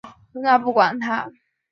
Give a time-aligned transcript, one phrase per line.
[0.33, 1.31] 真三国广告。